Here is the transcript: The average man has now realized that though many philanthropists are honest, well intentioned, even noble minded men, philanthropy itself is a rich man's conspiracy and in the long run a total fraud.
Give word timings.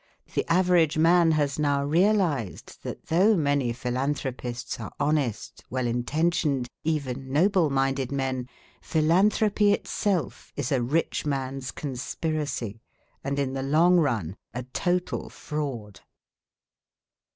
The 0.33 0.43
average 0.51 0.97
man 0.97 1.29
has 1.33 1.59
now 1.59 1.83
realized 1.83 2.79
that 2.81 3.05
though 3.05 3.35
many 3.37 3.71
philanthropists 3.71 4.79
are 4.79 4.91
honest, 4.99 5.63
well 5.69 5.85
intentioned, 5.85 6.67
even 6.83 7.31
noble 7.31 7.69
minded 7.69 8.11
men, 8.11 8.49
philanthropy 8.81 9.73
itself 9.73 10.51
is 10.55 10.71
a 10.71 10.81
rich 10.81 11.27
man's 11.27 11.69
conspiracy 11.69 12.81
and 13.23 13.37
in 13.37 13.53
the 13.53 13.61
long 13.61 13.99
run 13.99 14.35
a 14.55 14.63
total 14.63 15.29
fraud. 15.29 15.99